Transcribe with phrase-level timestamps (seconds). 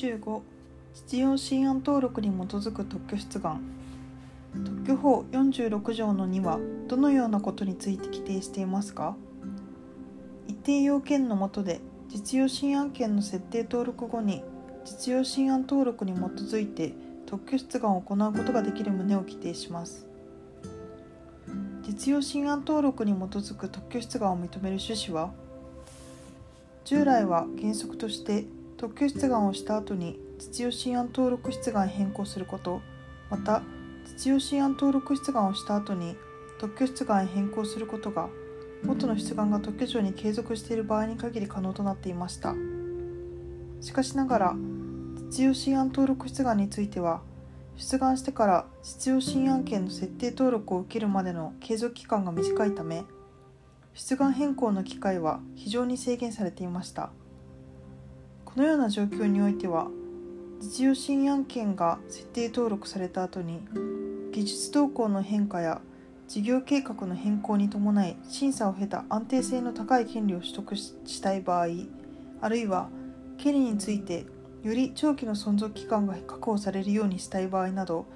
[0.00, 0.40] 15
[0.94, 3.60] 実用新案登録に基づく特許出願。
[4.64, 6.58] 特許法46条の2は
[6.88, 9.14] どのようなことについて規定していますか？
[10.48, 14.42] 一定要件の下で実用新案件の設定登録後に
[14.84, 16.94] 実用新案登録に基づいて
[17.26, 20.06] 特許出願を行うことができる旨を規定します。
[21.82, 25.30] 実用新案登録に基づく特許出願を認める趣旨は
[26.84, 28.46] 従来は原則として
[28.80, 32.80] 特許出願をした後に実用新案登録出願変更すること。
[33.28, 33.60] また
[34.06, 36.16] 実用新案登録出願をした後に
[36.58, 38.30] 特許出願へ変更することが
[38.82, 42.54] 元の出願が特許庁に継続している場合に限り可能となっていました。
[43.82, 44.54] しかしながら
[45.28, 47.20] 実用新案登録出願については
[47.76, 53.04] 出願してから実用新案件の設定登録を受けるまでの継続期間が短いため
[53.92, 57.10] 出願変更の機会は非常に制限されていました。
[58.54, 59.88] このような状況においては
[60.60, 63.60] 実用新案件が設定登録された後に
[64.32, 65.80] 技術動向の変化や
[66.26, 71.66] 事業計画の変更に伴い審査を経た安定性の高い権利を取得したい場合
[72.40, 72.88] あるいは
[73.38, 74.26] 権利について
[74.64, 78.06] より長期の存続期間が確保されるようにしたい場合など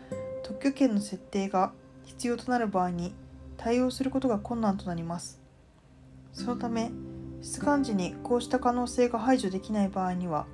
[0.42, 1.72] 特許権の設定が
[2.04, 3.14] 必要となる場合に
[3.56, 5.40] 対応することが困難となります。
[6.34, 6.90] そのため
[7.44, 10.46] 出願時にこうした可能性が排除できない場合には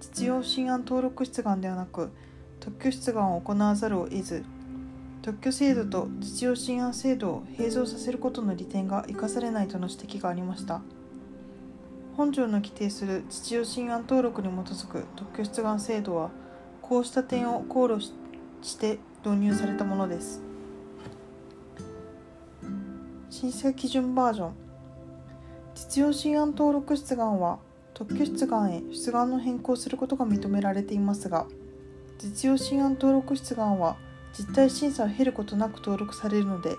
[0.00, 2.10] 実用新案登録出願ではなく
[2.58, 4.42] 特許出願を行わざるを得ず
[5.20, 10.80] 特許制度と実用新案制度を併存させることの利点が生かされないとの指摘がありました。
[12.16, 16.30] 本条の規定する実用新案登録に基づく特許出願制度は
[16.80, 20.42] こうした点を考慮して導入されたものです。
[23.30, 24.61] 審査基準バージョン。
[25.82, 27.58] 実用新案登録出願は
[27.92, 31.46] 特許出願へ出願の変更することが認められていますが
[32.18, 33.96] 実用新案登録出願は
[34.32, 36.76] 実態審査を経ることなく登録されるので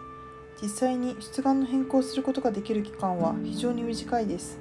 [0.61, 4.57] 実際に出願の変更することができる期間は非常に短いです。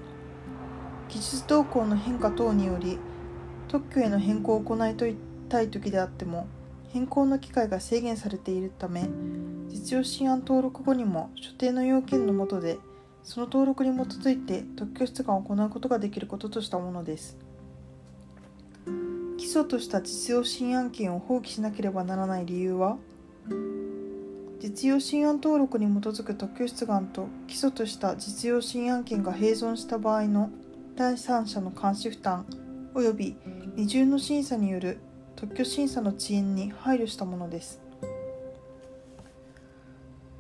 [1.09, 2.99] 技術動向の変化等により
[3.69, 4.97] 特許への変更を行い
[5.49, 6.49] たい時であっても
[6.89, 9.09] 変更の機会が制限されているため
[9.69, 12.79] 実用新案登録後にも所定の要件の下で
[13.23, 17.39] その登録に基づいて特許出願を行うことができることとしたものです。
[19.39, 22.97] 基礎とした実用新案件を放棄しなければならない理由は
[24.61, 30.51] 実用新案登録に基づく特許出願と基礎とした実用新案件が併存した場合の
[30.95, 32.47] 第三者の監視負担
[32.95, 33.37] 及び
[33.75, 34.99] 二重の審査による
[35.35, 37.81] 特許審査の遅延に配慮したものです。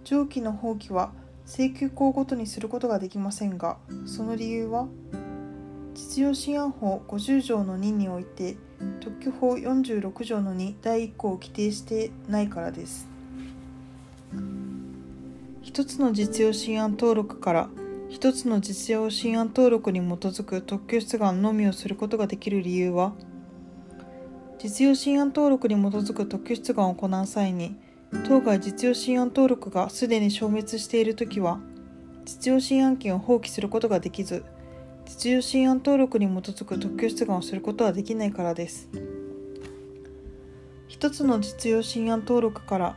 [0.04, 1.12] 上記の放棄は
[1.46, 4.88] 請求項ごとにすることができませんがその理由は
[5.94, 8.56] 実用新案法50条の2において
[9.00, 13.12] 特許法46条の2第1項を規定してないからです。
[15.72, 17.68] 一つの実用新案登録から
[18.10, 23.14] 一つの実用新案登録に基づく特許出願のみをすることができる理由は
[24.58, 27.76] 実用新案登録に基づく特許出願を行う際に
[28.26, 31.60] 当該実用新案登録がすでに消滅しているときは
[32.24, 34.44] 実用新案件を放棄することができず
[35.06, 38.88] 実用新案登録に基づく特許出願をすることはできないからです。
[40.86, 42.96] 一つの実用新案登録から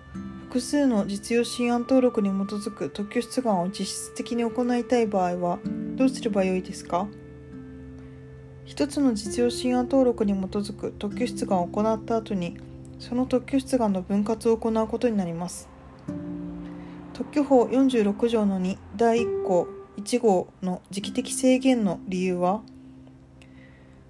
[0.49, 5.59] 複数の実用新案登録に基づく特許出願を実質的に行いたい場合は
[5.95, 7.07] どうすればよいですか？
[8.65, 12.57] 一つの実用新案登録に基づく特許出願を行った後に
[12.99, 15.69] その特許出願の分割を行うことになります。
[17.13, 19.67] 特許法46条の2第1項
[19.97, 22.61] 1号の時期的制限の理由は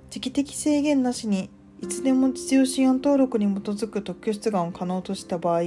[0.10, 1.52] 時期的制限なしに
[1.84, 5.62] いつでも実用新案登録に基づく特許出願を可能とした場合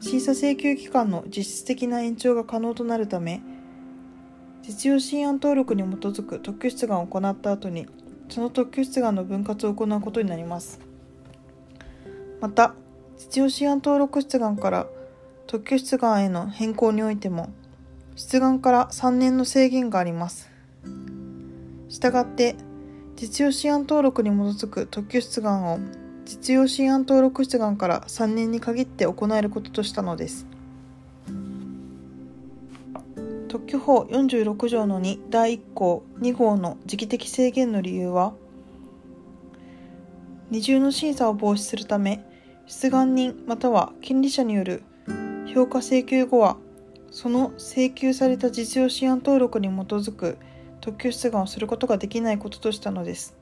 [0.00, 3.42] 審査請求期間の実質的な延長が可能となるため
[4.62, 7.86] 実用新案登録に基づく特許出願を行った後に
[8.30, 10.80] その特許出願の分割を行うことになります。
[12.44, 12.74] また
[13.16, 14.86] 実用新案登録出願から
[15.46, 17.50] 特許出願への変更においても
[18.16, 20.50] 出願から3年の制限があります。
[21.88, 22.56] したがって、
[23.16, 24.32] 実用新案登録に基
[24.62, 25.78] づく特許出願を
[26.26, 30.46] 実用新案登録出願から3年に限って行えることとしたのです。
[33.48, 38.34] 特許法46条の2第1項2号の時期的制限の理由は
[40.50, 42.22] 二重の審査を防止するため
[42.66, 44.82] 出願人または権利者による
[45.46, 46.56] 評価請求後は
[47.10, 50.38] その請求された実用新案登録に基づく
[50.80, 53.36] 特許出願をすることができないこととしたのです。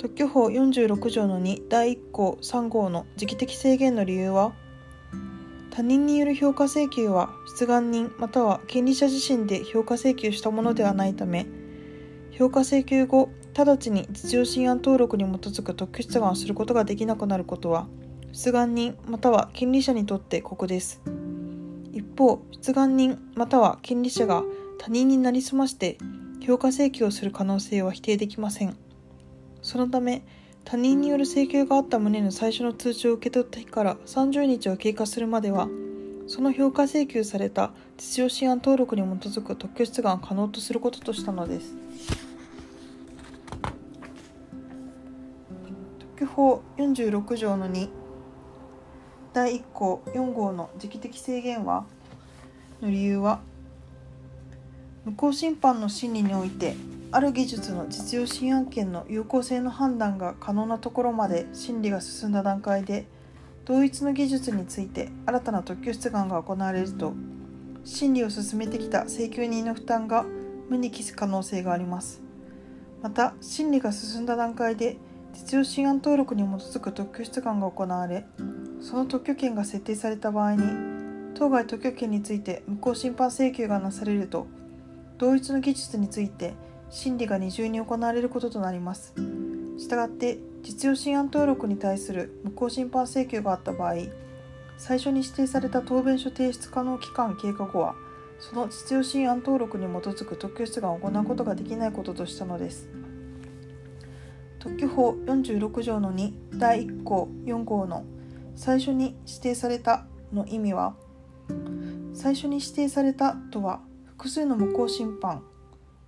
[0.00, 4.54] 特許法46条の2第1項3号の時期的制限の理由は
[5.70, 11.46] 他人による評価請求は出願人または権利者自身で評価請求したものではないため
[12.30, 13.28] 評価請求後
[13.64, 17.86] 直ちに実用新案登録に基づく特許出願をすることができなくなることは
[18.32, 21.00] 出願人または権利者にとって酷です。
[21.92, 24.44] 一方出願人または権利者が
[24.78, 25.98] 他人になりすまして
[26.40, 28.76] 評価請求をする可能性は否定できません。
[29.62, 30.22] そのため
[30.64, 35.68] 他人による請求があった旨の最初の通知を受け取った日から30日を経過するまでは
[36.26, 41.74] その評価請求された実用新案登録に基づく特許出願を可能とすることとしたのです。
[46.40, 47.90] 特許法46条の2
[49.34, 51.84] 第1項4号の時期的制限は
[52.80, 53.40] の理由は
[55.04, 56.76] 無効審判の審理において
[57.12, 63.04] ある技術の実用新案件の有効性の判断が可能なところまで審理が進んだ段階で
[63.66, 67.12] 同一の技術について新たな特許出願が行われると
[67.84, 70.24] 審理を進めてきた請求人の負担が
[70.70, 72.22] 無に帰す可能性があります。
[73.02, 74.98] また審理が進んだ段階で
[75.32, 78.26] 実用新案登録に基づく特許出願が行われ
[78.80, 80.62] その特許権が設定された場合に
[81.34, 84.46] 当該特許権について無効審判請求がなされると
[85.18, 86.54] 同一の技術について
[86.90, 89.14] 審理が二重に行われることとなります。
[89.80, 93.94] したがって実用新案登録に対する無効審判請求があった場合
[94.76, 97.94] 最初に指定された答弁書提出可能期間経過後は
[98.38, 102.90] その実用新案登録に基づく特許出願を行うことができないこととしたのです
[104.60, 108.04] 特許法46条の2第1項4号の
[108.54, 110.94] 最初に指定されたの意味は
[112.14, 115.42] 最初に指定されたとは複数の無効審判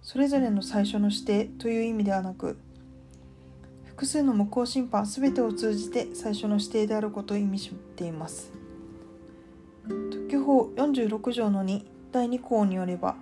[0.03, 2.59] それぞれの最初の指定という意味ではなく
[3.87, 8.53] 複数の無効審判全てを通じて最初の指定であることを意味しています。
[9.87, 13.17] 特許法46条の2第2項によれば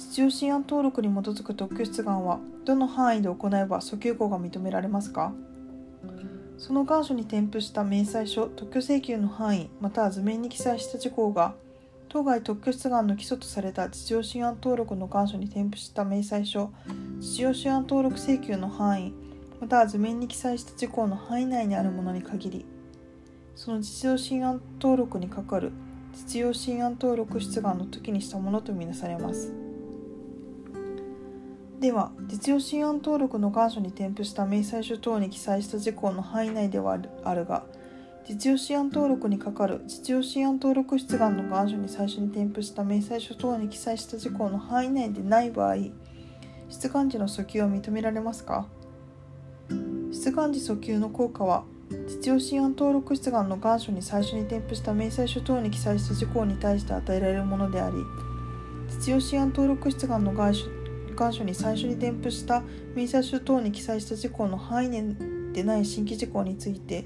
[0.00, 5.34] 実用新案登録に基づく特許出願はどの範囲で行えば訴求項が認められますか？
[6.56, 11.54] その願書に添付した明細書特許請求の範囲または図面に記載した事項が
[12.08, 16.72] 当該特許出願の基礎とされた実用新案登録の願書に添付した明細書
[17.18, 19.14] 実用新案登録請求の範囲
[19.60, 22.64] または図面に記載した事項の範囲内にあるものに限り
[23.54, 25.72] その実用新案登録にかかる
[26.14, 29.69] 実用新案登録出願の時にしたものとみなされます。
[31.80, 37.64] では実用新案登録の願書に添付した明細書等に記載した事項の範囲内ではあるが
[38.28, 45.76] 実用試案登録にかかる実用試案登録出願の願書に最初に添付した明細書等に記載した事項の範囲内でない場合
[46.68, 48.66] 出願時の訴求を認められますか？
[50.12, 51.64] 出願時訴求の効果は
[52.06, 57.96] 実用試案登録出願の願書に最初に添付した明細書等に記載した事項に対して与えられるものであり
[58.90, 60.66] 実用試案登録出願の願書
[61.20, 62.62] 願書に最初に添付した
[62.96, 65.16] 明細書等に記載した事項の範囲内
[65.52, 67.04] でない新規事項について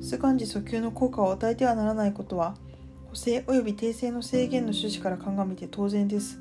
[0.00, 2.56] 出願時訴求の効果を与えてはならないことは
[3.10, 6.40] 補正及び訂正の制限の趣旨から鑑みて当然です。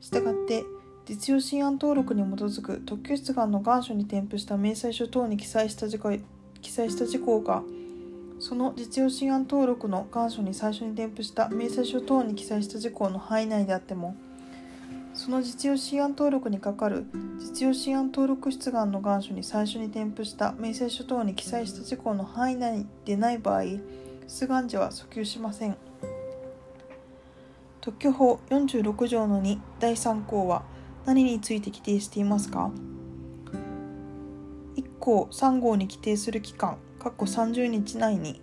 [0.00, 0.64] したがって
[1.06, 6.16] 実用新案登録に基づく特許出願の願書に添付した明細書等に記載した事項
[6.60, 7.62] 記載した事項が
[8.38, 14.14] その実用新案登録の願書に最初に添付した明細書等に記載した事項の範囲内であっても
[15.12, 17.04] その実用新案登録にかかる
[17.38, 23.64] 実用新案登録出願の願書に最初に添付した明細書等に記載した事項の範囲内でない場合
[24.26, 25.76] 出願時は訴求しません。
[27.80, 30.62] 特許法46条の2第3項は
[31.06, 32.70] 何について規定していますか
[34.76, 38.40] ？1項3号に規定する期間括弧30日内に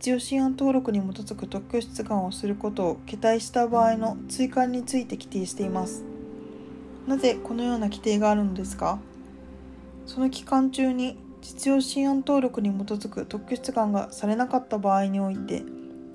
[0.00, 6.04] 実用新案登録に基づく特許出願をすることを期待した場合の追加について規定しています。
[7.06, 8.98] なぜこのような規定があるのですか？
[10.06, 15.64] その期間中に実用新案登録に基づく特許出願がされなかった場合において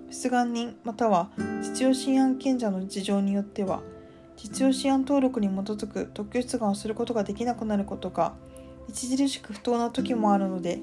[0.10, 1.30] 出願人または
[1.62, 3.84] 実用新案権者の事情によっては
[4.36, 8.34] 実用新案登録に基づく特許出願をすることができなくなることが
[8.90, 10.82] 著しく不当な時もあるので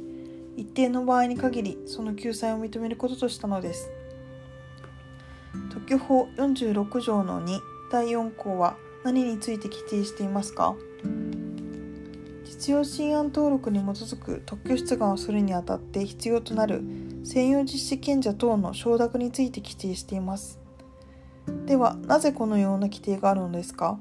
[0.57, 3.91] 一定の場合に限りその救済を認めることとしたのです。
[5.71, 10.75] 特許法46条の2第4項は何について規定していますか？
[12.45, 16.83] 実用新案登録に基づく特許出願をするにあたって必要となる
[17.25, 20.61] 専用実施権者等の承諾について規定しています。
[21.67, 23.99] ではなぜこのような規定があるのですか？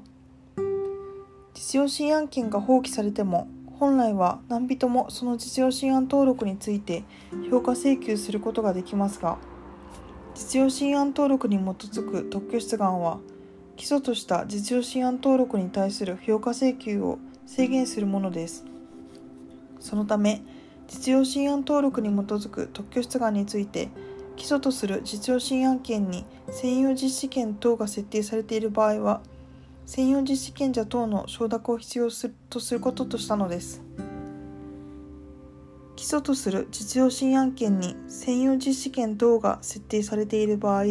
[1.54, 3.48] 実用新案件が放棄されても
[3.82, 7.02] 本来は何人もその実用新案登録について
[7.50, 9.38] 評価請求することができますが
[10.36, 13.18] 実用新案登録に基づく特許出願は
[13.76, 18.64] 基礎とした実用新案登録に対する評価請求を制限するものです。
[19.80, 20.42] そのため
[20.86, 23.88] 実用新案登録に基づく特許出願について
[24.36, 29.22] 基礎とする実用新案件に専用実施権等が設定されている場合は
[29.94, 32.08] 専用実施権者等の承諾を必要
[32.48, 33.82] とすることとしたのです。
[35.96, 40.84] 基礎とする実用新案件に専用実施権等が設定されている場合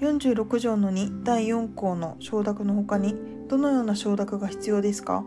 [0.00, 3.14] 46条の2第4項の承諾のほかに
[3.46, 5.24] どのような承諾が必要ですか？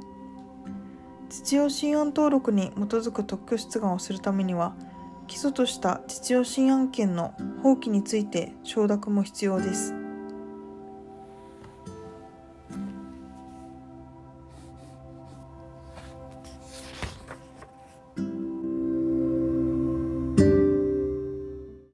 [1.30, 4.76] 実用新案登録に基づく特許出願をするためには
[5.28, 10.01] 基礎とした実用新案件の放棄について承諾も必要です。